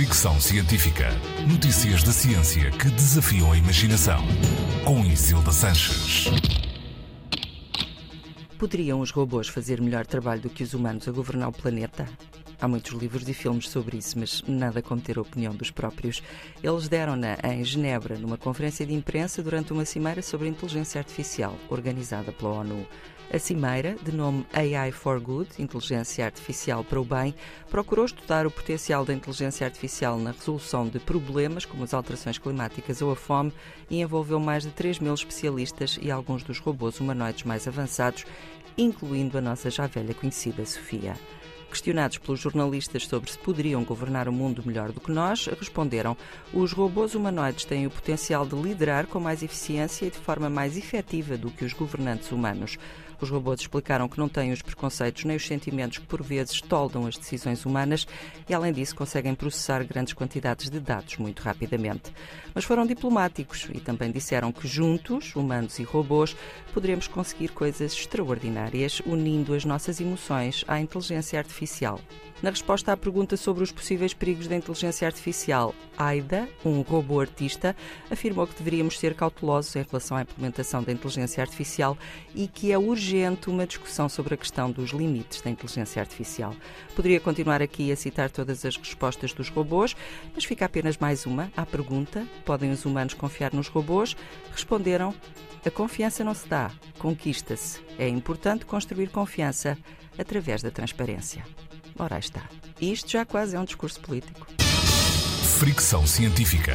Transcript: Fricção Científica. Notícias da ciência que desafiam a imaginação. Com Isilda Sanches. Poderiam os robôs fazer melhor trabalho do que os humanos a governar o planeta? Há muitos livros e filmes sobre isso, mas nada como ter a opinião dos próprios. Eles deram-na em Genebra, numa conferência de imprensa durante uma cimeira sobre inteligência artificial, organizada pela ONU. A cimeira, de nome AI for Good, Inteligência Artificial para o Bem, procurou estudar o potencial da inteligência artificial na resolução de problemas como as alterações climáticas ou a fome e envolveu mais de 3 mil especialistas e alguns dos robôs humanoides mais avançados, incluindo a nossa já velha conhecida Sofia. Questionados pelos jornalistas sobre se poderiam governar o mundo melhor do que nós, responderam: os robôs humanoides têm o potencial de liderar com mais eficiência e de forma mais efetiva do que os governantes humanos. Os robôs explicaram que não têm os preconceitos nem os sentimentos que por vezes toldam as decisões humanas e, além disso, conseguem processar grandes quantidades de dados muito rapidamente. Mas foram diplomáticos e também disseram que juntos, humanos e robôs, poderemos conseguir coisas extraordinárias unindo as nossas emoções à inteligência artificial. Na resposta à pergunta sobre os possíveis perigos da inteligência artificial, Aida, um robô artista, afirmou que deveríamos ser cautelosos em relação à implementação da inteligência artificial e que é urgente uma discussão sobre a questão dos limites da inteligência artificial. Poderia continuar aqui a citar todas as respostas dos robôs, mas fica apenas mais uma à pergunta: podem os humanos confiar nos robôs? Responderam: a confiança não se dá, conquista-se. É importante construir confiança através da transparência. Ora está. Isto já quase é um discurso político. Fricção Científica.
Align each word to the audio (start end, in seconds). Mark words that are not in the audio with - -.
Fricção 0.00 0.40
Científica. 0.40 1.10
Notícias 1.46 2.02
da 2.02 2.10
ciência 2.10 2.70
que 2.70 2.88
desafiam 2.88 3.52
a 3.52 3.56
imaginação. 3.58 4.24
Com 4.82 5.04
Isilda 5.04 5.52
Sanches. 5.52 6.24
Poderiam 8.58 9.00
os 9.00 9.10
robôs 9.10 9.46
fazer 9.46 9.78
melhor 9.78 10.06
trabalho 10.06 10.40
do 10.40 10.48
que 10.48 10.62
os 10.62 10.72
humanos 10.72 11.06
a 11.06 11.12
governar 11.12 11.50
o 11.50 11.52
planeta? 11.52 12.06
Há 12.58 12.66
muitos 12.66 12.92
livros 12.92 13.28
e 13.28 13.34
filmes 13.34 13.68
sobre 13.68 13.98
isso, 13.98 14.18
mas 14.18 14.42
nada 14.48 14.80
como 14.80 15.02
ter 15.02 15.18
a 15.18 15.20
opinião 15.20 15.54
dos 15.54 15.70
próprios. 15.70 16.22
Eles 16.62 16.88
deram-na 16.88 17.36
em 17.44 17.62
Genebra, 17.62 18.18
numa 18.18 18.38
conferência 18.38 18.86
de 18.86 18.94
imprensa 18.94 19.42
durante 19.42 19.70
uma 19.70 19.84
cimeira 19.84 20.22
sobre 20.22 20.48
inteligência 20.48 20.98
artificial, 20.98 21.54
organizada 21.68 22.32
pela 22.32 22.52
ONU. 22.52 22.86
A 23.32 23.38
cimeira, 23.38 23.94
de 24.02 24.10
nome 24.10 24.44
AI 24.52 24.90
for 24.90 25.20
Good, 25.20 25.50
Inteligência 25.62 26.24
Artificial 26.24 26.82
para 26.82 27.00
o 27.00 27.04
Bem, 27.04 27.32
procurou 27.70 28.04
estudar 28.04 28.44
o 28.44 28.50
potencial 28.50 29.04
da 29.04 29.14
inteligência 29.14 29.64
artificial 29.64 30.18
na 30.18 30.32
resolução 30.32 30.88
de 30.88 30.98
problemas 30.98 31.64
como 31.64 31.84
as 31.84 31.94
alterações 31.94 32.38
climáticas 32.38 33.00
ou 33.00 33.12
a 33.12 33.16
fome 33.16 33.52
e 33.88 34.00
envolveu 34.00 34.40
mais 34.40 34.64
de 34.64 34.70
3 34.70 34.98
mil 34.98 35.14
especialistas 35.14 35.96
e 36.02 36.10
alguns 36.10 36.42
dos 36.42 36.58
robôs 36.58 36.98
humanoides 36.98 37.44
mais 37.44 37.68
avançados, 37.68 38.24
incluindo 38.76 39.38
a 39.38 39.40
nossa 39.40 39.70
já 39.70 39.86
velha 39.86 40.12
conhecida 40.12 40.66
Sofia. 40.66 41.14
Questionados 41.70 42.18
pelos 42.18 42.40
jornalistas 42.40 43.06
sobre 43.06 43.30
se 43.30 43.38
poderiam 43.38 43.84
governar 43.84 44.28
o 44.28 44.32
mundo 44.32 44.60
melhor 44.66 44.90
do 44.90 45.00
que 45.00 45.12
nós, 45.12 45.46
responderam: 45.46 46.16
os 46.52 46.72
robôs 46.72 47.14
humanoides 47.14 47.64
têm 47.64 47.86
o 47.86 47.90
potencial 47.90 48.44
de 48.44 48.56
liderar 48.56 49.06
com 49.06 49.20
mais 49.20 49.40
eficiência 49.40 50.06
e 50.06 50.10
de 50.10 50.18
forma 50.18 50.50
mais 50.50 50.76
efetiva 50.76 51.38
do 51.38 51.48
que 51.48 51.64
os 51.64 51.72
governantes 51.72 52.32
humanos. 52.32 52.76
Os 53.20 53.28
robôs 53.28 53.60
explicaram 53.60 54.08
que 54.08 54.18
não 54.18 54.28
têm 54.28 54.50
os 54.50 54.62
preconceitos 54.62 55.24
nem 55.24 55.36
os 55.36 55.46
sentimentos 55.46 55.98
que 55.98 56.06
por 56.06 56.22
vezes 56.22 56.60
toldam 56.62 57.06
as 57.06 57.18
decisões 57.18 57.66
humanas 57.66 58.06
e, 58.48 58.54
além 58.54 58.72
disso, 58.72 58.96
conseguem 58.96 59.34
processar 59.34 59.84
grandes 59.84 60.14
quantidades 60.14 60.70
de 60.70 60.80
dados 60.80 61.18
muito 61.18 61.42
rapidamente. 61.42 62.10
Mas 62.54 62.64
foram 62.64 62.86
diplomáticos 62.86 63.68
e 63.74 63.78
também 63.78 64.10
disseram 64.10 64.50
que 64.50 64.66
juntos, 64.66 65.36
humanos 65.36 65.78
e 65.78 65.82
robôs, 65.82 66.34
poderemos 66.72 67.06
conseguir 67.08 67.48
coisas 67.48 67.92
extraordinárias 67.92 69.02
unindo 69.04 69.52
as 69.52 69.66
nossas 69.66 70.00
emoções 70.00 70.64
à 70.66 70.80
inteligência 70.80 71.38
artificial. 71.38 71.59
Na 72.42 72.48
resposta 72.48 72.90
à 72.90 72.96
pergunta 72.96 73.36
sobre 73.36 73.62
os 73.62 73.70
possíveis 73.70 74.14
perigos 74.14 74.48
da 74.48 74.56
inteligência 74.56 75.06
artificial, 75.06 75.74
Aida, 75.98 76.48
um 76.64 76.80
robô 76.80 77.20
artista, 77.20 77.76
afirmou 78.10 78.46
que 78.46 78.56
deveríamos 78.56 78.98
ser 78.98 79.14
cautelosos 79.14 79.76
em 79.76 79.82
relação 79.82 80.16
à 80.16 80.22
implementação 80.22 80.82
da 80.82 80.90
inteligência 80.90 81.42
artificial 81.42 81.98
e 82.34 82.48
que 82.48 82.72
é 82.72 82.78
urgente 82.78 83.50
uma 83.50 83.66
discussão 83.66 84.08
sobre 84.08 84.32
a 84.32 84.36
questão 84.38 84.70
dos 84.70 84.90
limites 84.90 85.42
da 85.42 85.50
inteligência 85.50 86.00
artificial. 86.00 86.56
Poderia 86.96 87.20
continuar 87.20 87.60
aqui 87.60 87.92
a 87.92 87.96
citar 87.96 88.30
todas 88.30 88.64
as 88.64 88.74
respostas 88.76 89.34
dos 89.34 89.50
robôs, 89.50 89.94
mas 90.34 90.44
fica 90.44 90.64
apenas 90.64 90.96
mais 90.96 91.26
uma 91.26 91.52
à 91.54 91.66
pergunta: 91.66 92.26
podem 92.46 92.70
os 92.70 92.86
humanos 92.86 93.12
confiar 93.12 93.52
nos 93.52 93.68
robôs? 93.68 94.16
Responderam: 94.50 95.14
a 95.64 95.70
confiança 95.70 96.24
não 96.24 96.32
se 96.32 96.48
dá, 96.48 96.70
conquista-se. 96.98 97.80
É 97.98 98.08
importante 98.08 98.64
construir 98.64 99.10
confiança 99.10 99.76
através 100.18 100.62
da 100.62 100.70
transparência. 100.70 101.44
Ora 101.98 102.18
está. 102.18 102.42
Isto 102.80 103.10
já 103.10 103.24
quase 103.24 103.56
é 103.56 103.60
um 103.60 103.64
discurso 103.64 104.00
político. 104.00 104.46
Fricção 105.58 106.06
Científica. 106.06 106.74